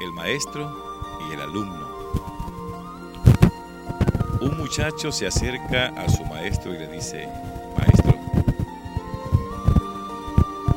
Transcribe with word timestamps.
el 0.00 0.12
maestro 0.12 0.72
y 1.28 1.34
el 1.34 1.40
alumno. 1.42 1.88
Un 4.40 4.56
muchacho 4.56 5.12
se 5.12 5.26
acerca 5.26 5.88
a 5.88 6.08
su 6.08 6.24
maestro 6.24 6.74
y 6.74 6.78
le 6.78 6.86
dice, 6.88 7.28
maestro, 7.76 8.14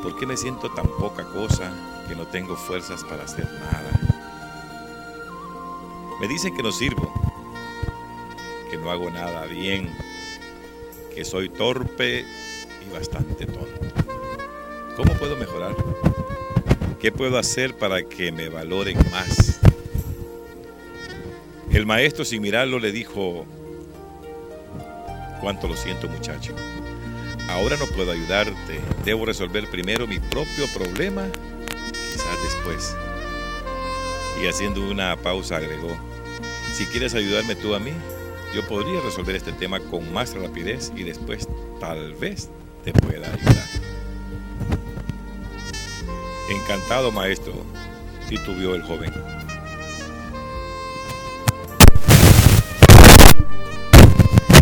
¿por 0.01 0.19
qué 0.19 0.25
me 0.25 0.35
siento 0.35 0.69
tan 0.71 0.87
poca 0.99 1.23
cosa 1.23 1.71
que 2.07 2.15
no 2.15 2.27
tengo 2.27 2.57
fuerzas 2.57 3.03
para 3.05 3.23
hacer 3.23 3.49
nada? 3.53 3.99
Me 6.19 6.27
dicen 6.27 6.53
que 6.53 6.61
no 6.61 6.73
sirvo, 6.73 7.13
que 8.69 8.77
no 8.77 8.91
hago 8.91 9.09
nada 9.09 9.45
bien, 9.45 9.89
que 11.15 11.23
soy 11.23 11.47
torpe 11.47 12.25
y 12.85 12.93
bastante 12.93 13.45
tonto. 13.45 13.87
¿Cómo 14.97 15.13
puedo 15.13 15.37
mejorar? 15.37 15.73
¿Qué 17.03 17.11
puedo 17.11 17.37
hacer 17.37 17.75
para 17.75 18.01
que 18.01 18.31
me 18.31 18.47
valoren 18.47 18.97
más? 19.11 19.59
El 21.69 21.85
maestro 21.85 22.23
sin 22.23 22.41
mirarlo 22.41 22.79
le 22.79 22.93
dijo, 22.93 23.45
cuánto 25.41 25.67
lo 25.67 25.75
siento 25.75 26.07
muchacho. 26.07 26.55
Ahora 27.49 27.75
no 27.75 27.87
puedo 27.87 28.13
ayudarte. 28.13 28.79
Debo 29.03 29.25
resolver 29.25 29.69
primero 29.69 30.07
mi 30.07 30.17
propio 30.19 30.65
problema, 30.73 31.27
quizás 31.91 32.41
después. 32.41 32.95
Y 34.41 34.47
haciendo 34.47 34.89
una 34.89 35.17
pausa 35.17 35.57
agregó, 35.57 35.93
si 36.73 36.85
quieres 36.85 37.15
ayudarme 37.15 37.57
tú 37.57 37.75
a 37.75 37.79
mí, 37.79 37.91
yo 38.55 38.65
podría 38.65 39.01
resolver 39.01 39.35
este 39.35 39.51
tema 39.51 39.81
con 39.81 40.13
más 40.13 40.33
rapidez 40.35 40.93
y 40.95 41.03
después 41.03 41.49
tal 41.81 42.13
vez 42.13 42.49
te 42.85 42.93
pueda 42.93 43.27
ayudar. 43.27 43.92
Encantado, 46.49 47.11
maestro, 47.11 47.53
titubeó 48.29 48.75
el 48.75 48.83
joven. 48.83 49.11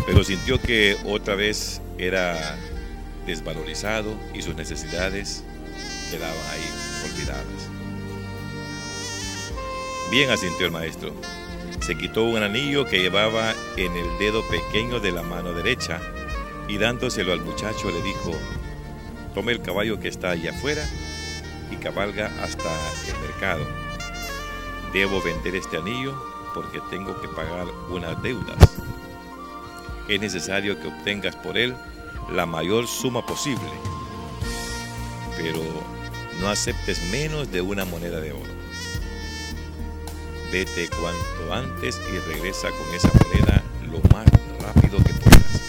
Pero 0.06 0.24
sintió 0.24 0.62
que 0.62 0.98
otra 1.06 1.36
vez 1.36 1.82
era 1.98 2.58
desvalorizado 3.26 4.14
y 4.34 4.42
sus 4.42 4.56
necesidades 4.56 5.44
quedaban 6.10 6.36
ahí 6.52 7.12
olvidadas. 7.12 7.46
Bien 10.12 10.30
asintió 10.30 10.66
el 10.66 10.72
maestro 10.72 11.14
se 11.82 11.98
quitó 11.98 12.24
un 12.26 12.44
anillo 12.44 12.86
que 12.86 13.02
llevaba 13.02 13.56
en 13.76 13.92
el 13.96 14.18
dedo 14.20 14.48
pequeño 14.50 15.00
de 15.00 15.12
la 15.12 15.24
mano 15.24 15.52
derecha 15.52 16.00
y 16.68 16.78
dándoselo 16.78 17.34
al 17.34 17.42
muchacho 17.42 17.90
le 17.90 18.02
dijo, 18.04 18.34
tome 19.34 19.52
el 19.52 19.62
caballo 19.62 20.00
que 20.00 20.08
está 20.08 20.30
allá 20.30 20.52
afuera 20.52 20.84
y 21.72 21.78
cabalga 21.78 22.32
hasta 22.44 22.70
el 23.08 23.20
mercado. 23.22 23.66
Debo 24.94 25.22
vender 25.22 25.56
este 25.56 25.78
anillo 25.78 26.14
porque 26.54 26.82
tengo 26.90 27.20
que 27.22 27.28
pagar 27.30 27.66
unas 27.90 28.22
deudas. 28.22 28.58
Es 30.08 30.20
necesario 30.20 30.80
que 30.80 30.88
obtengas 30.88 31.36
por 31.38 31.58
él 31.58 31.76
la 32.30 32.46
mayor 32.46 32.88
suma 32.88 33.26
posible, 33.26 33.70
pero 35.38 35.62
no 36.40 36.50
aceptes 36.50 37.02
menos 37.12 37.52
de 37.52 37.62
una 37.62 37.86
moneda 37.86 38.20
de 38.20 38.34
oro. 38.34 38.62
Vete 40.52 40.90
cuanto 40.90 41.54
antes 41.54 42.02
y 42.12 42.18
regresa 42.32 42.70
con 42.72 42.94
esa 42.94 43.10
moneda 43.24 43.64
lo 43.90 44.00
más 44.14 44.26
rápido 44.62 44.98
que 45.04 45.14
puedas. 45.14 45.62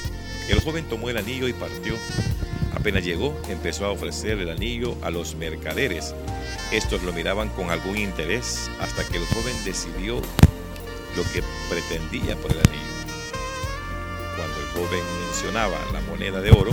El 0.48 0.60
joven 0.60 0.84
tomó 0.88 1.08
el 1.08 1.18
anillo 1.18 1.46
y 1.46 1.52
partió. 1.52 1.94
Apenas 2.74 3.04
llegó, 3.04 3.40
empezó 3.48 3.86
a 3.86 3.90
ofrecer 3.90 4.38
el 4.38 4.50
anillo 4.50 4.96
a 5.02 5.10
los 5.10 5.34
mercaderes. 5.34 6.14
Estos 6.70 7.02
lo 7.02 7.12
miraban 7.12 7.48
con 7.50 7.70
algún 7.70 7.98
interés 7.98 8.70
hasta 8.80 9.04
que 9.06 9.18
el 9.18 9.26
joven 9.26 9.54
decidió 9.64 10.16
lo 11.16 11.22
que 11.32 11.42
pretendía 11.68 12.36
por 12.36 12.50
el 12.50 12.58
anillo. 12.58 12.92
Cuando 14.36 14.60
el 14.60 14.66
joven 14.68 15.04
mencionaba 15.26 15.78
la 15.92 16.00
moneda 16.00 16.40
de 16.40 16.50
oro, 16.50 16.70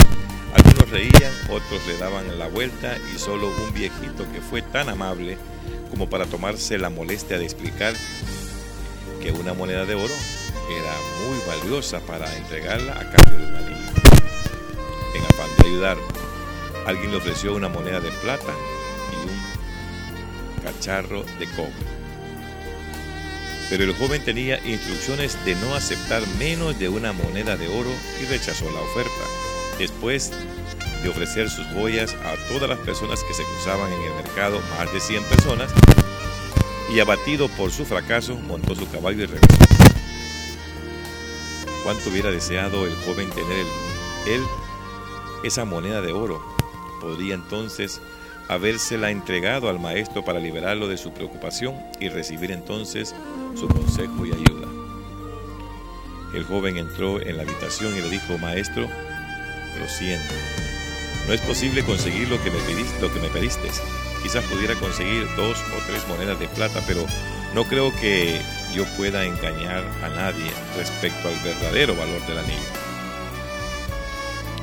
algunos 0.54 0.90
reían, 0.90 1.34
otros 1.50 1.86
le 1.88 1.98
daban 1.98 2.40
la 2.40 2.48
vuelta 2.48 2.98
y 3.14 3.20
solo 3.20 3.50
un 3.50 3.74
viejito 3.74 4.26
que 4.32 4.42
fue 4.42 4.62
tan 4.62 4.90
amable 4.90 5.38
como 5.90 6.10
para 6.10 6.26
tomarse 6.26 6.78
la 6.78 6.90
molestia 6.90 7.38
de 7.38 7.44
explicar 7.44 7.94
que 9.22 9.32
una 9.32 9.54
moneda 9.54 9.86
de 9.86 9.96
oro 9.96 10.14
era 10.70 10.96
muy 11.28 11.40
valiosa 11.46 12.00
para 12.00 12.34
entregarla 12.38 12.94
a 12.94 13.12
cambio 13.12 13.40
de 13.40 13.46
un 13.46 13.56
anillo. 13.56 13.89
En 15.20 15.26
afán 15.26 15.50
de 15.58 15.68
ayudar, 15.68 15.98
alguien 16.86 17.12
le 17.12 17.18
ofreció 17.18 17.54
una 17.54 17.68
moneda 17.68 18.00
de 18.00 18.10
plata 18.10 18.54
y 19.12 19.28
un 19.28 20.64
cacharro 20.64 21.24
de 21.38 21.46
cobre. 21.52 21.74
Pero 23.70 23.84
el 23.84 23.94
joven 23.94 24.24
tenía 24.24 24.66
instrucciones 24.66 25.38
de 25.46 25.56
no 25.56 25.76
aceptar 25.76 26.26
menos 26.40 26.80
de 26.80 26.90
una 26.90 27.14
moneda 27.14 27.56
de 27.56 27.68
oro 27.68 27.92
y 28.22 28.26
rechazó 28.26 28.66
la 28.72 28.82
oferta. 28.82 29.12
Después 29.78 30.32
de 31.04 31.10
ofrecer 31.10 31.50
sus 31.50 31.68
joyas 31.68 32.16
a 32.26 32.36
todas 32.48 32.70
las 32.70 32.80
personas 32.80 33.24
que 33.24 33.34
se 33.34 33.44
cruzaban 33.44 33.92
en 33.94 34.02
el 34.02 34.14
mercado, 34.16 34.60
más 34.78 34.92
de 34.92 35.00
100 35.00 35.24
personas, 35.26 35.72
y 36.92 37.00
abatido 37.00 37.48
por 37.50 37.72
su 37.72 37.86
fracaso, 37.86 38.36
montó 38.36 38.74
su 38.74 38.90
caballo 38.90 39.24
y 39.24 39.28
regresó. 39.28 39.58
Cuánto 41.84 42.10
hubiera 42.10 42.32
deseado 42.32 42.88
el 42.88 42.96
joven 42.96 43.30
tener 43.30 43.66
él 44.28 44.42
esa 45.44 45.66
moneda 45.66 46.02
de 46.02 46.14
oro. 46.14 46.42
Podría 47.02 47.36
entonces 47.36 48.02
habérsela 48.48 49.12
entregado 49.12 49.70
al 49.70 49.80
maestro 49.80 50.26
para 50.26 50.40
liberarlo 50.40 50.88
de 50.88 50.98
su 50.98 51.12
preocupación 51.12 51.76
y 52.00 52.10
recibir 52.10 52.52
entonces 52.52 53.16
su 53.56 53.68
consejo 53.68 54.26
y 54.26 54.34
ayuda. 54.34 54.68
El 56.34 56.44
joven 56.46 56.78
entró 56.78 57.22
en 57.22 57.38
la 57.38 57.44
habitación 57.44 57.96
y 57.96 58.02
le 58.02 58.10
dijo, 58.10 58.38
maestro, 58.38 58.84
lo 58.84 59.88
siento, 59.88 60.34
no 61.30 61.36
es 61.36 61.42
posible 61.42 61.84
conseguir 61.84 62.28
lo 62.28 62.42
que 62.44 62.50
me 62.50 62.58
pediste. 62.58 63.00
Lo 63.02 63.14
que 63.14 63.20
me 63.20 63.30
pediste. 63.30 63.70
Quizás 64.24 64.44
pudiera 64.46 64.74
conseguir 64.74 65.28
dos 65.36 65.60
o 65.78 65.86
tres 65.86 66.08
monedas 66.08 66.40
de 66.40 66.48
plata, 66.48 66.82
pero 66.88 67.06
no 67.54 67.66
creo 67.66 67.96
que 68.02 68.42
yo 68.74 68.84
pueda 68.98 69.24
engañar 69.24 69.84
a 70.04 70.10
nadie 70.10 70.52
respecto 70.76 71.28
al 71.28 71.36
verdadero 71.44 71.96
valor 71.96 72.26
del 72.26 72.40
anillo. 72.40 72.89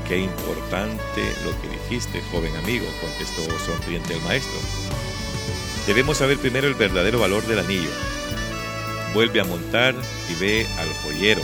Qué 0.08 0.18
importante 0.18 1.34
lo 1.44 1.50
que 1.60 1.68
dijiste, 1.68 2.22
joven 2.30 2.54
amigo, 2.56 2.86
contestó 3.00 3.42
sonriente 3.58 4.14
el 4.14 4.20
maestro. 4.22 4.58
Debemos 5.84 6.18
saber 6.18 6.38
primero 6.38 6.68
el 6.68 6.74
verdadero 6.74 7.18
valor 7.18 7.44
del 7.46 7.58
anillo. 7.58 7.90
Vuelve 9.14 9.40
a 9.40 9.44
montar 9.44 9.96
y 10.30 10.34
ve 10.40 10.66
al 10.78 10.88
joyero. 11.02 11.42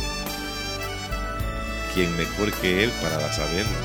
¿Quién 1.92 2.16
mejor 2.16 2.52
que 2.52 2.84
él 2.84 2.92
para 3.02 3.32
saberlo? 3.32 3.78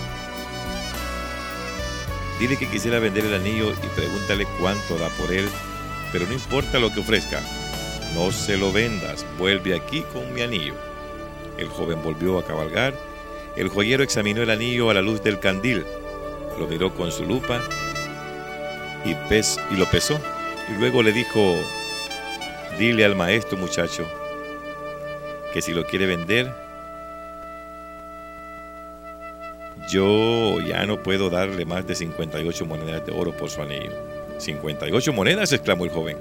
Dile 2.39 2.55
que 2.57 2.69
quisiera 2.69 2.99
vender 2.99 3.25
el 3.25 3.33
anillo 3.33 3.71
y 3.71 3.87
pregúntale 3.95 4.45
cuánto 4.59 4.97
da 4.99 5.09
por 5.09 5.31
él, 5.33 5.49
pero 6.11 6.27
no 6.27 6.33
importa 6.33 6.77
lo 6.77 6.93
que 6.93 6.99
ofrezca. 6.99 7.41
No 8.13 8.31
se 8.31 8.57
lo 8.57 8.71
vendas, 8.71 9.25
vuelve 9.39 9.75
aquí 9.75 10.03
con 10.13 10.31
mi 10.33 10.41
anillo. 10.41 10.75
El 11.57 11.67
joven 11.67 12.03
volvió 12.03 12.37
a 12.37 12.45
cabalgar. 12.45 13.06
El 13.57 13.69
joyero 13.69 14.03
examinó 14.03 14.43
el 14.43 14.49
anillo 14.49 14.89
a 14.89 14.93
la 14.93 15.01
luz 15.01 15.21
del 15.23 15.39
candil, 15.39 15.83
lo 16.59 16.67
miró 16.67 16.93
con 16.93 17.11
su 17.11 17.25
lupa 17.25 17.59
y, 19.03 19.13
lo 19.75 19.85
pesó. 19.89 20.19
Y 20.69 20.79
luego 20.79 21.01
le 21.01 21.11
dijo, 21.11 21.55
dile 22.77 23.05
al 23.05 23.15
maestro 23.15 23.57
muchacho 23.57 24.05
que 25.53 25.61
si 25.61 25.73
lo 25.73 25.85
quiere 25.85 26.05
vender, 26.05 26.51
Yo 29.87 30.59
ya 30.59 30.85
no 30.85 31.01
puedo 31.01 31.29
darle 31.29 31.63
más 31.65 31.87
de 31.87 31.95
58 31.95 32.65
monedas 32.65 33.05
de 33.05 33.13
oro 33.13 33.31
por 33.31 33.49
su 33.49 33.61
anillo. 33.61 33.93
58 34.37 35.13
monedas, 35.13 35.53
exclamó 35.53 35.85
el 35.85 35.91
joven. 35.91 36.17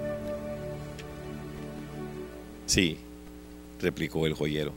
Sí, 2.67 2.97
replicó 3.81 4.25
el 4.27 4.35
joyero. 4.35 4.73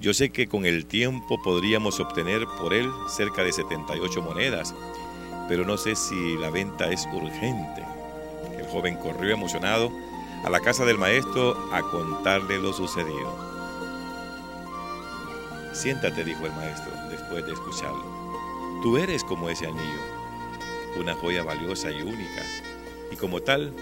Yo 0.00 0.14
sé 0.14 0.30
que 0.30 0.48
con 0.48 0.64
el 0.64 0.86
tiempo 0.86 1.42
podríamos 1.42 2.00
obtener 2.00 2.46
por 2.58 2.72
él 2.72 2.90
cerca 3.06 3.44
de 3.44 3.52
78 3.52 4.22
monedas, 4.22 4.74
pero 5.46 5.66
no 5.66 5.76
sé 5.76 5.94
si 5.94 6.38
la 6.38 6.48
venta 6.48 6.90
es 6.90 7.06
urgente. 7.12 7.84
El 8.58 8.66
joven 8.68 8.96
corrió 8.96 9.34
emocionado 9.34 9.92
a 10.42 10.48
la 10.48 10.60
casa 10.60 10.86
del 10.86 10.96
maestro 10.96 11.54
a 11.74 11.82
contarle 11.82 12.58
lo 12.58 12.72
sucedido. 12.72 13.36
Siéntate, 15.74 16.24
dijo 16.24 16.46
el 16.46 16.52
maestro, 16.52 16.92
después 17.10 17.44
de 17.44 17.52
escucharlo. 17.52 18.80
Tú 18.82 18.96
eres 18.96 19.22
como 19.22 19.50
ese 19.50 19.66
anillo, 19.66 20.00
una 20.98 21.14
joya 21.14 21.44
valiosa 21.44 21.90
y 21.90 22.00
única, 22.00 22.42
y 23.12 23.16
como 23.16 23.40
tal, 23.40 23.74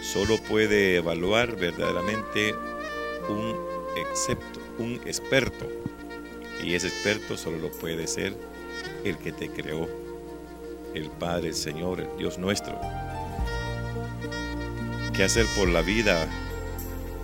solo 0.00 0.38
puede 0.48 0.96
evaluar 0.96 1.56
verdaderamente 1.56 2.54
un 3.28 3.54
excepto, 3.96 4.61
un 4.82 5.00
experto, 5.06 5.68
y 6.62 6.74
ese 6.74 6.88
experto 6.88 7.36
solo 7.36 7.58
lo 7.58 7.70
puede 7.70 8.06
ser 8.06 8.36
el 9.04 9.16
que 9.18 9.32
te 9.32 9.48
creó, 9.48 9.88
el 10.94 11.08
Padre, 11.10 11.48
el 11.48 11.54
Señor, 11.54 12.00
el 12.00 12.16
Dios 12.18 12.38
nuestro. 12.38 12.78
qué 15.14 15.24
hacer 15.24 15.46
por 15.54 15.68
la 15.68 15.82
vida 15.82 16.26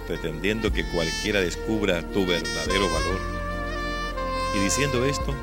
pretendiendo 0.07 0.73
que 0.73 0.85
cualquiera 0.91 1.41
descubra 1.41 2.03
tu 2.13 2.27
verdadero 2.27 2.87
valor. 2.87 3.21
Y 4.57 4.61
diciendo 4.61 5.05
esto, 5.05 5.35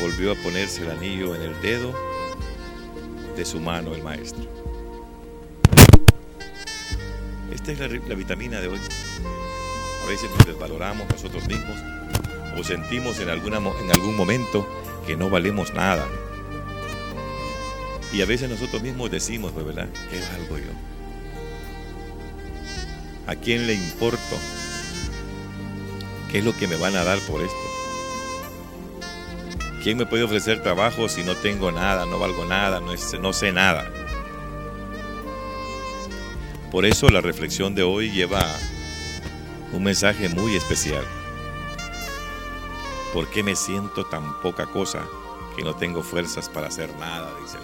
volvió 0.00 0.32
a 0.32 0.34
ponerse 0.36 0.82
el 0.82 0.90
anillo 0.90 1.34
en 1.36 1.42
el 1.42 1.60
dedo 1.60 1.94
de 3.36 3.44
su 3.44 3.60
mano 3.60 3.94
el 3.94 4.02
maestro. 4.02 4.44
Esta 7.52 7.72
es 7.72 7.78
la, 7.78 8.14
vitamina 8.14 8.60
de 8.60 8.68
hoy. 8.68 8.78
A 10.04 10.06
veces 10.06 10.30
nos 10.30 10.46
desvaloramos 10.46 11.08
nosotros 11.08 11.46
mismos 11.48 11.76
o 12.58 12.62
sentimos 12.62 13.18
en, 13.20 13.30
alguna, 13.30 13.56
en 13.56 13.90
algún 13.90 14.16
momento 14.16 14.68
que 15.06 15.16
no 15.16 15.30
valemos 15.30 15.72
nada. 15.72 16.06
Y 18.12 18.20
a 18.20 18.26
veces 18.26 18.50
nosotros 18.50 18.82
mismos 18.82 19.10
decimos, 19.10 19.52
pues, 19.52 19.64
¿verdad? 19.64 19.88
¿Qué 20.10 20.20
valgo 20.20 20.58
yo? 20.58 20.72
¿A 23.26 23.34
quién 23.34 23.66
le 23.66 23.74
importo? 23.74 24.38
¿Qué 26.30 26.38
es 26.38 26.44
lo 26.44 26.54
que 26.54 26.68
me 26.68 26.76
van 26.76 26.94
a 26.96 27.04
dar 27.04 27.18
por 27.20 27.40
esto? 27.40 27.56
¿Quién 29.82 29.98
me 29.98 30.06
puede 30.06 30.24
ofrecer 30.24 30.62
trabajo 30.62 31.08
si 31.08 31.24
no 31.24 31.34
tengo 31.34 31.72
nada, 31.72 32.06
no 32.06 32.18
valgo 32.18 32.44
nada, 32.44 32.80
no, 32.80 32.92
no 33.20 33.32
sé 33.32 33.52
nada? 33.52 33.90
Por 36.70 36.84
eso 36.84 37.08
la 37.08 37.20
reflexión 37.20 37.74
de 37.74 37.82
hoy 37.82 38.10
lleva 38.10 38.44
un 39.74 39.82
mensaje 39.82 40.28
muy 40.28 40.54
especial. 40.56 41.04
¿Por 43.12 43.28
qué 43.28 43.42
me 43.42 43.56
siento 43.56 44.04
tan 44.04 44.40
poca 44.40 44.66
cosa 44.66 45.04
que 45.56 45.62
no 45.62 45.74
tengo 45.74 46.02
fuerzas 46.02 46.48
para 46.48 46.68
hacer 46.68 46.94
nada? 46.96 47.32
Dice 47.42 47.58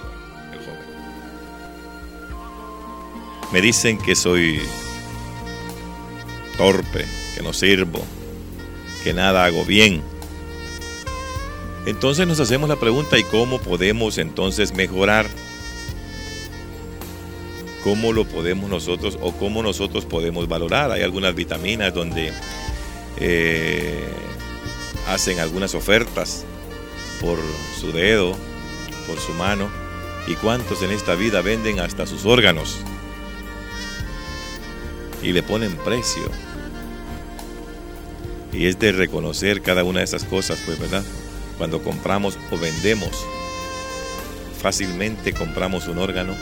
el 0.53 0.59
joven. 0.59 0.91
Me 3.53 3.61
dicen 3.61 3.99
que 3.99 4.15
soy 4.15 4.61
torpe, 6.57 7.07
que 7.35 7.43
no 7.43 7.53
sirvo, 7.53 8.05
que 9.03 9.13
nada 9.13 9.45
hago 9.45 9.65
bien. 9.65 10.03
Entonces 11.87 12.27
nos 12.27 12.41
hacemos 12.41 12.69
la 12.69 12.77
pregunta, 12.77 13.19
¿y 13.19 13.25
cómo 13.25 13.59
podemos 13.61 14.19
entonces 14.19 14.75
mejorar? 14.75 15.27
¿Cómo 17.85 18.13
lo 18.13 18.27
podemos 18.27 18.69
nosotros 18.69 19.19
o 19.23 19.33
cómo 19.33 19.63
nosotros 19.63 20.05
podemos 20.05 20.49
valorar? 20.49 20.91
Hay 20.91 21.03
algunas 21.03 21.35
vitaminas 21.35 21.95
donde 21.95 22.31
eh, 23.19 24.05
hacen 25.09 25.41
algunas 25.41 25.75
ofertas 25.75 26.45
por 27.21 27.39
su 27.79 27.93
dedo, 27.93 28.37
por 29.07 29.19
su 29.19 29.33
mano. 29.33 29.71
¿Y 30.27 30.35
cuántos 30.35 30.83
en 30.83 30.91
esta 30.91 31.15
vida 31.15 31.41
venden 31.41 31.81
hasta 31.81 32.07
sus 32.07 32.27
órganos? 32.27 32.79
Y 35.23 35.33
le 35.33 35.43
ponen 35.43 35.75
precio. 35.79 36.31
Y 38.53 38.67
es 38.67 38.79
de 38.79 38.93
reconocer 38.93 39.63
cada 39.63 39.85
una 39.85 40.01
de 40.01 40.05
esas 40.05 40.25
cosas, 40.25 40.61
pues, 40.67 40.79
¿verdad? 40.79 41.05
Cuando 41.57 41.83
compramos 41.83 42.39
o 42.51 42.59
vendemos, 42.59 43.11
fácilmente 44.61 45.33
compramos 45.33 45.89
un 45.89 45.99
órgano 45.99 46.35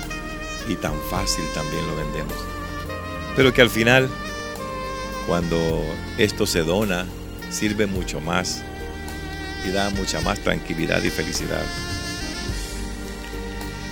y 0.69 0.77
tan 0.77 0.95
fácil 1.11 1.45
también 1.55 1.87
lo 1.87 1.97
vendemos. 1.97 2.35
Pero 3.37 3.53
que 3.53 3.63
al 3.63 3.71
final, 3.71 4.09
cuando 5.27 5.85
esto 6.19 6.47
se 6.47 6.63
dona, 6.63 7.07
sirve 7.51 7.87
mucho 7.87 8.21
más 8.21 8.63
y 9.67 9.71
da 9.71 9.91
mucha 9.91 10.21
más 10.21 10.41
tranquilidad 10.41 11.03
y 11.03 11.11
felicidad. 11.11 11.65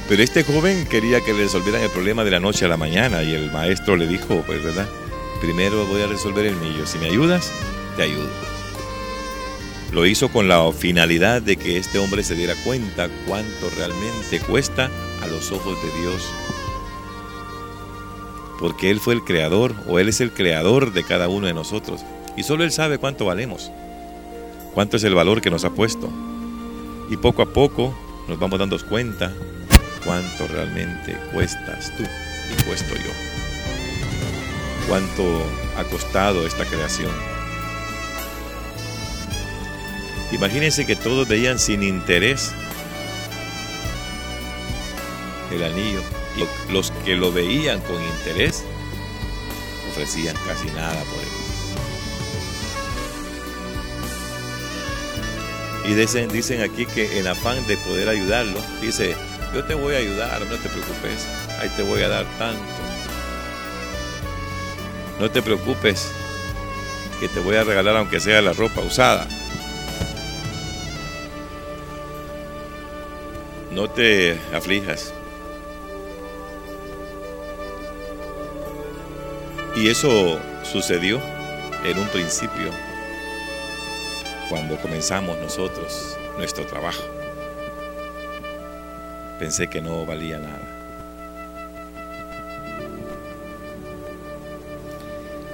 Pero 0.09 0.23
este 0.23 0.45
joven 0.45 0.87
quería 0.87 1.21
que 1.21 1.33
le 1.33 1.45
resolvieran 1.45 1.83
el 1.83 1.91
problema 1.91 2.23
de 2.23 2.31
la 2.31 2.41
noche 2.41 2.65
a 2.65 2.69
la 2.69 2.77
mañana 2.77 3.25
y 3.25 3.35
el 3.35 3.51
maestro 3.51 3.97
le 3.97 4.07
dijo, 4.07 4.43
pues 4.47 4.63
verdad, 4.63 4.89
primero 5.41 5.85
voy 5.87 6.03
a 6.03 6.07
resolver 6.07 6.47
el 6.47 6.57
mío, 6.57 6.87
si 6.87 6.99
me 6.99 7.07
ayudas, 7.07 7.51
te 7.97 8.03
ayudo. 8.03 8.31
Lo 9.93 10.07
hizo 10.07 10.29
con 10.29 10.47
la 10.47 10.71
finalidad 10.73 11.43
de 11.43 11.57
que 11.57 11.79
este 11.79 11.99
hombre 11.99 12.23
se 12.23 12.35
diera 12.35 12.55
cuenta 12.65 13.09
cuánto 13.27 13.71
realmente 13.71 14.41
cuesta 14.41 14.91
a 15.23 15.27
los 15.27 15.51
ojos 15.51 15.77
de 15.83 16.01
Dios. 16.01 16.23
Porque 18.59 18.91
Él 18.91 19.01
fue 19.01 19.15
el 19.15 19.23
creador 19.23 19.75
o 19.89 19.99
Él 19.99 20.09
es 20.09 20.21
el 20.21 20.33
creador 20.33 20.93
de 20.93 21.05
cada 21.05 21.29
uno 21.29 21.47
de 21.47 21.55
nosotros. 21.55 22.05
Y 22.37 22.43
solo 22.43 22.65
Él 22.65 22.73
sabe 22.73 22.99
cuánto 22.99 23.25
valemos, 23.25 23.71
cuánto 24.75 24.97
es 24.97 25.05
el 25.05 25.15
valor 25.15 25.41
que 25.41 25.51
nos 25.51 25.65
ha 25.65 25.71
puesto. 25.71 26.09
Y 27.11 27.17
poco 27.17 27.43
a 27.43 27.47
poco 27.47 27.95
nos 28.29 28.39
vamos 28.39 28.59
dando 28.59 28.79
cuenta 28.89 29.33
cuánto 30.05 30.47
realmente 30.47 31.19
cuestas 31.33 31.93
tú 31.97 32.03
y 32.03 32.63
cuesto 32.63 32.95
yo. 32.95 33.11
Cuánto 34.89 35.23
ha 35.77 35.85
costado 35.85 36.47
esta 36.47 36.65
creación. 36.65 37.11
Imagínense 40.33 40.87
que 40.87 40.97
todos 40.97 41.29
veían 41.29 41.59
sin 41.59 41.83
interés 41.83 42.53
el 45.53 45.63
anillo. 45.63 46.01
Los 46.71 46.91
que 47.05 47.15
lo 47.15 47.33
veían 47.33 47.81
con 47.81 48.03
interés 48.03 48.65
ofrecían 49.91 50.37
casi 50.47 50.67
nada 50.69 51.03
por 51.05 51.23
él. 51.23 51.37
Y 55.91 55.95
dicen, 55.95 56.29
dicen 56.29 56.63
aquí 56.63 56.85
que 56.85 57.19
en 57.19 57.27
afán 57.29 57.65
de 57.67 57.77
poder 57.79 58.09
ayudarlo, 58.09 58.59
dice, 58.81 59.15
yo 59.55 59.65
te 59.65 59.75
voy 59.75 59.95
a 59.95 59.99
ayudar, 59.99 60.41
no 60.41 60.57
te 60.57 60.69
preocupes, 60.69 61.27
ahí 61.61 61.69
te 61.77 61.83
voy 61.83 62.03
a 62.03 62.09
dar 62.09 62.27
tanto. 62.39 62.61
No 65.21 65.31
te 65.31 65.41
preocupes, 65.41 66.11
que 67.21 67.29
te 67.29 67.41
voy 67.41 67.57
a 67.57 67.65
regalar 67.65 67.97
aunque 67.97 68.21
sea 68.21 68.43
la 68.43 68.53
ropa 68.53 68.83
usada. 68.83 69.27
No 73.71 73.89
te 73.89 74.39
aflijas. 74.53 75.13
Y 79.77 79.91
eso 79.91 80.41
sucedió 80.63 81.21
en 81.85 81.99
un 81.99 82.09
principio, 82.09 82.71
cuando 84.49 84.81
comenzamos 84.81 85.39
nosotros 85.39 86.17
nuestro 86.39 86.65
trabajo. 86.65 87.03
Pensé 89.39 89.69
que 89.69 89.83
no 89.83 90.07
valía 90.07 90.39
nada. 90.39 90.63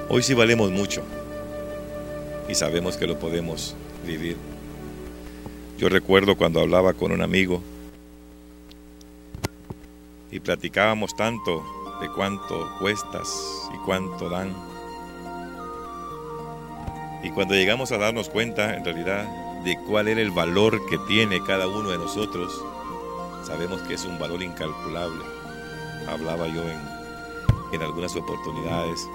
Hoy 0.08 0.22
sí 0.22 0.34
valemos 0.34 0.70
mucho 0.70 1.02
y 2.48 2.54
sabemos 2.54 2.96
que 2.96 3.08
lo 3.08 3.18
podemos 3.18 3.74
vivir. 4.06 4.36
Yo 5.78 5.88
recuerdo 5.88 6.36
cuando 6.36 6.60
hablaba 6.60 6.92
con 6.92 7.10
un 7.10 7.22
amigo 7.22 7.60
y 10.30 10.38
platicábamos 10.38 11.16
tanto 11.16 11.81
de 12.02 12.10
cuánto 12.10 12.68
cuestas 12.80 13.70
y 13.72 13.78
cuánto 13.78 14.28
dan. 14.28 14.54
Y 17.22 17.30
cuando 17.30 17.54
llegamos 17.54 17.92
a 17.92 17.98
darnos 17.98 18.28
cuenta 18.28 18.76
en 18.76 18.84
realidad 18.84 19.24
de 19.62 19.78
cuál 19.86 20.08
era 20.08 20.20
el 20.20 20.32
valor 20.32 20.84
que 20.86 20.98
tiene 21.06 21.42
cada 21.44 21.68
uno 21.68 21.90
de 21.90 21.98
nosotros, 21.98 22.52
sabemos 23.46 23.80
que 23.82 23.94
es 23.94 24.04
un 24.04 24.18
valor 24.18 24.42
incalculable. 24.42 25.24
Hablaba 26.08 26.48
yo 26.48 26.62
en, 26.68 26.80
en 27.72 27.82
algunas 27.82 28.16
oportunidades, 28.16 29.08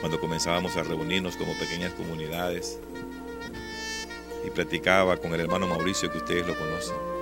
cuando 0.00 0.20
comenzábamos 0.20 0.76
a 0.76 0.84
reunirnos 0.84 1.36
como 1.36 1.52
pequeñas 1.58 1.92
comunidades, 1.94 2.78
y 4.46 4.50
platicaba 4.50 5.16
con 5.16 5.34
el 5.34 5.40
hermano 5.40 5.66
Mauricio 5.66 6.08
que 6.12 6.18
ustedes 6.18 6.46
lo 6.46 6.56
conocen 6.56 7.16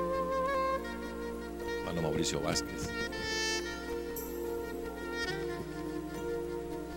Mauricio 2.04 2.40
Vázquez. 2.40 2.93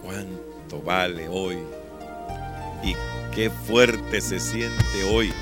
¿Cuánto 0.08 0.82
vale 0.86 1.28
hoy? 1.28 1.58
¿Y 2.82 2.96
qué 3.36 3.50
fuerte 3.50 4.22
se 4.22 4.40
siente 4.40 5.04
hoy? 5.04 5.34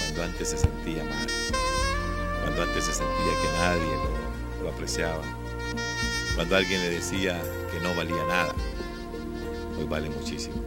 Cuando 0.00 0.24
antes 0.24 0.50
se 0.50 0.58
sentía 0.58 1.02
mal. 1.02 1.26
Cuando 2.42 2.62
antes 2.62 2.84
se 2.84 2.92
sentía 2.92 3.32
que 3.40 3.48
nadie 3.56 4.62
lo, 4.62 4.68
apreciaba. 4.68 5.22
Cuando 6.34 6.56
alguien 6.56 6.82
le 6.82 6.90
decía 6.90 7.40
que 7.72 7.80
no 7.80 7.94
valía 7.94 8.22
nada. 8.28 8.54
Hoy 9.78 9.86
vale 9.86 10.10
muchísimo. 10.10 10.62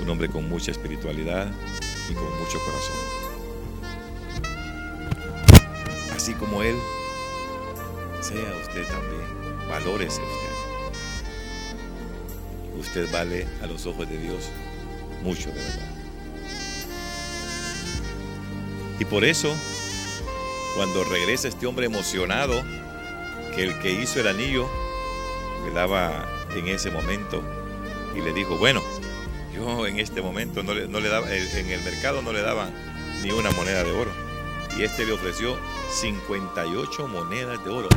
Un 0.00 0.08
hombre 0.08 0.28
con 0.28 0.48
mucha 0.48 0.70
espiritualidad 0.70 1.50
y 2.08 2.14
con 2.14 2.38
mucho 2.38 2.60
corazón. 2.64 3.24
así 6.14 6.32
como 6.34 6.62
Él, 6.62 6.76
sea 8.34 8.56
usted 8.60 8.86
también, 8.88 9.68
valórese 9.68 10.20
usted. 10.22 10.54
Usted 12.78 13.12
vale 13.12 13.46
a 13.62 13.66
los 13.66 13.86
ojos 13.86 14.08
de 14.08 14.18
Dios 14.18 14.50
mucho, 15.22 15.50
de 15.50 15.54
verdad. 15.54 15.90
Y 18.98 19.04
por 19.04 19.24
eso 19.24 19.54
Cuando 20.76 21.04
regresa 21.04 21.46
este 21.46 21.66
hombre 21.66 21.86
emocionado, 21.86 22.64
que 23.54 23.62
el 23.62 23.78
que 23.78 23.92
hizo 23.92 24.18
el 24.18 24.26
anillo 24.26 24.68
le 25.64 25.70
daba 25.70 26.28
en 26.52 26.66
ese 26.66 26.90
momento 26.90 27.40
y 28.16 28.20
le 28.20 28.32
dijo, 28.32 28.56
bueno, 28.58 28.82
yo 29.54 29.86
en 29.86 30.00
este 30.00 30.20
momento 30.20 30.64
no 30.64 30.74
le, 30.74 31.08
daba, 31.08 31.32
en 31.32 31.70
el 31.70 31.80
mercado 31.84 32.22
no 32.22 32.32
le 32.32 32.42
daban 32.42 32.74
ni 33.22 33.30
una 33.30 33.52
moneda 33.52 33.84
de 33.84 33.92
oro. 33.92 34.10
Y 34.76 34.82
este 34.82 35.06
le 35.06 35.12
ofreció 35.12 35.56
58 35.90 37.06
monedas 37.06 37.64
de 37.64 37.70
oro. 37.70 37.88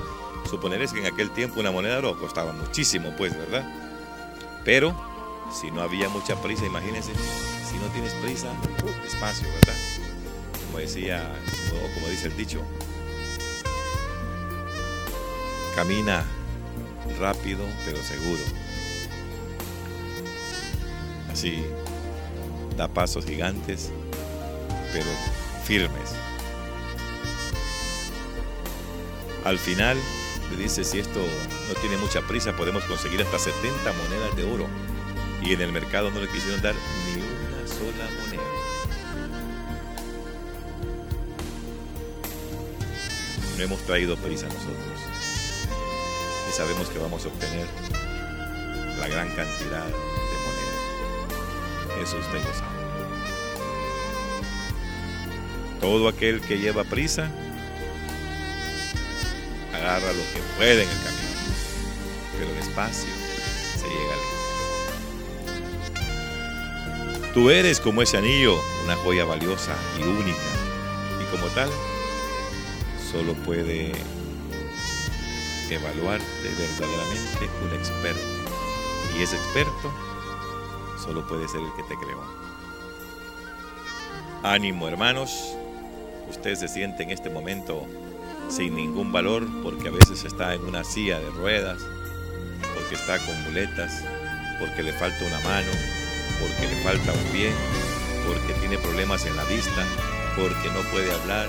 Suponer 0.48 0.82
es 0.82 0.94
que 0.94 1.00
en 1.00 1.06
aquel 1.06 1.32
tiempo 1.32 1.60
una 1.60 1.72
moneda 1.72 2.02
de 2.02 2.14
costaba 2.16 2.54
muchísimo, 2.54 3.14
pues, 3.18 3.38
¿verdad? 3.38 3.66
Pero 4.64 4.96
si 5.52 5.72
no 5.72 5.82
había 5.82 6.10
mucha 6.10 6.42
prisa, 6.42 6.66
imagínense, 6.66 7.12
si 7.14 7.78
no 7.78 7.88
tienes 7.94 8.14
prisa, 8.16 8.52
despacio, 9.04 9.48
¿verdad? 9.48 9.76
Como 10.66 10.80
decía, 10.80 11.32
o 11.74 11.94
como 11.94 12.08
dice 12.08 12.28
el 12.28 12.38
dicho, 12.38 12.62
camina 15.76 16.26
rápido 17.20 17.66
pero 17.86 18.02
seguro. 18.04 18.42
Así, 21.32 21.64
da 22.76 22.88
pasos 22.88 23.26
gigantes 23.26 23.92
pero 24.92 25.06
firmes. 25.64 26.16
Al 29.46 29.58
final 29.58 29.98
le 30.52 30.56
dice, 30.56 30.84
si 30.84 31.00
esto 31.00 31.20
no 31.20 31.82
tiene 31.82 31.98
mucha 31.98 32.22
prisa, 32.22 32.56
podemos 32.56 32.84
conseguir 32.86 33.22
hasta 33.22 33.38
70 33.38 33.94
monedas 33.94 34.36
de 34.36 34.44
oro. 34.44 34.68
Y 35.42 35.54
en 35.54 35.62
el 35.62 35.72
mercado 35.72 36.10
no 36.12 36.20
le 36.20 36.28
quisieron 36.28 36.62
dar 36.62 36.76
ni 36.76 37.22
una 37.22 37.68
sola 37.68 38.10
moneda. 38.22 38.44
No 43.58 43.64
hemos 43.64 43.80
traído 43.84 44.16
prisa 44.18 44.48
nosotros. 44.48 44.78
Y 46.50 46.54
sabemos 46.54 46.90
que 46.90 47.00
vamos 47.00 47.26
a 47.26 47.28
obtener 47.28 47.68
la 49.00 49.08
gran 49.08 49.28
cantidad 49.36 49.86
de 49.86 50.38
moneda. 50.46 52.02
Eso 52.02 52.18
usted 52.18 52.38
lo 52.38 52.54
sabe. 52.54 52.78
Todo 55.82 56.08
aquel 56.08 56.42
que 56.42 56.58
lleva 56.58 56.84
prisa 56.84 57.32
agarra 59.88 60.12
lo 60.12 60.24
que 60.34 60.42
puede 60.58 60.84
en 60.84 60.90
el 60.90 60.98
camino, 60.98 61.40
pero 62.38 62.54
despacio 62.56 63.14
se 63.78 63.88
llega 63.88 64.16
lejos. 64.16 64.38
Tú 67.34 67.50
eres 67.50 67.80
como 67.80 68.02
ese 68.02 68.18
anillo, 68.18 68.60
una 68.84 68.98
joya 68.98 69.24
valiosa 69.24 69.74
y 69.98 70.04
única, 70.04 70.38
y 71.22 71.26
como 71.36 71.48
tal, 71.54 71.70
solo 73.12 73.34
puede 73.46 73.94
evaluarte 75.70 76.50
verdaderamente 76.58 77.50
un 77.64 77.74
experto, 77.80 78.28
y 79.18 79.22
ese 79.24 79.38
experto 79.38 79.94
solo 81.02 81.26
puede 81.28 81.48
ser 81.48 81.62
el 81.62 81.74
que 81.78 81.84
te 81.84 81.96
creó. 81.98 82.22
Ánimo 84.44 84.88
hermanos, 84.90 85.56
usted 86.30 86.56
se 86.56 86.68
siente 86.68 87.04
en 87.04 87.12
este 87.12 87.30
momento 87.30 87.88
sin 88.50 88.76
ningún 88.76 89.12
valor 89.12 89.46
porque 89.64 89.90
a 89.90 89.92
veces 89.92 90.24
está 90.24 90.54
en 90.54 90.64
una 90.66 90.84
silla 90.84 91.20
de 91.20 91.30
ruedas, 91.32 91.82
porque 92.74 92.96
está 92.96 93.18
con 93.20 93.42
muletas, 93.44 94.04
porque 94.60 94.84
le 94.84 94.94
falta 94.94 95.26
una 95.26 95.40
mano, 95.42 95.72
porque 96.40 96.68
le 96.68 96.82
falta 96.84 97.14
un 97.14 97.32
pie, 97.32 97.52
porque 98.26 98.54
tiene 98.60 98.78
problemas 98.78 99.26
en 99.26 99.36
la 99.36 99.44
vista, 99.46 99.86
porque 100.36 100.70
no 100.70 100.82
puede 100.92 101.12
hablar, 101.12 101.48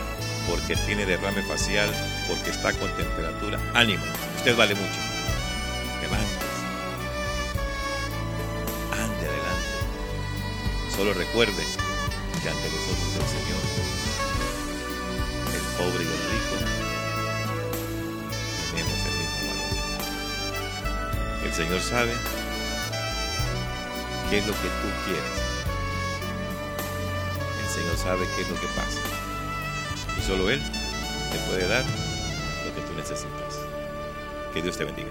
porque 0.49 0.77
tiene 0.87 1.07
derrame 1.07 1.43
facial, 1.43 1.91
porque 2.27 2.51
está 2.51 2.73
con 2.73 2.91
temperatura. 2.97 3.59
Ánimo, 3.75 4.05
usted 4.37 4.57
vale 4.57 4.75
mucho. 4.75 5.01
Levántese. 6.03 6.39
Ande 8.93 9.27
adelante. 9.29 10.97
Solo 10.97 11.13
recuerde 11.15 11.63
que 12.43 12.49
ante 12.49 12.69
los 12.71 12.83
ojos 12.89 13.15
del 13.15 13.27
Señor, 13.29 13.63
el 15.55 15.63
pobre 15.77 16.05
y 16.05 16.07
el 16.07 16.13
rico 16.13 16.78
El 21.49 21.55
Señor 21.55 21.81
sabe 21.81 22.13
qué 24.29 24.39
es 24.39 24.47
lo 24.47 24.53
que 24.53 24.69
tú 24.69 24.89
quieres. 25.07 25.25
El 27.63 27.69
Señor 27.71 27.97
sabe 27.97 28.27
qué 28.37 28.43
es 28.43 28.49
lo 28.51 28.61
que 28.61 28.67
pasa. 28.77 29.01
Y 30.19 30.23
solo 30.23 30.51
Él 30.51 30.61
te 31.33 31.39
puede 31.49 31.67
dar 31.67 31.85
lo 32.67 32.75
que 32.75 32.83
tú 32.83 32.93
necesitas. 32.95 33.61
Que 34.53 34.61
Dios 34.61 34.77
te 34.77 34.85
bendiga. 34.85 35.09